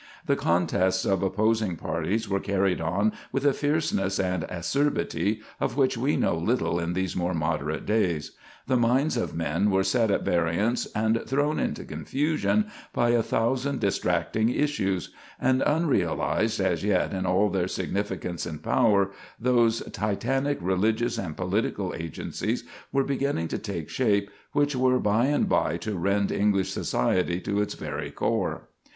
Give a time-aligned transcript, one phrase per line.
[0.25, 5.95] The contests of opposing parties were carried on with a fierceness and acerbity of which
[5.95, 8.31] we know little in these more moderate days;
[8.65, 13.79] the minds of men were set at variance and thrown into confusion by a thousand
[13.79, 21.19] distracting issues; and, unrealized as yet in all their significance and power, those Titanic religious
[21.19, 26.31] and political agencies were beginning to take shape which were by and by to rend
[26.31, 28.63] English society to its very core.